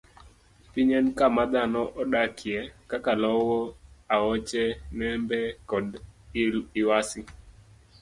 Piny 0.71 0.89
en 0.99 1.07
kama 1.17 1.43
dhano 1.51 1.81
odakie, 2.01 2.57
kaka 2.91 3.11
lowo, 3.23 3.59
aoche, 4.15 4.63
nembe, 4.97 5.39
kod 5.69 5.87
kor 6.31 6.53
lwasi. 6.81 7.21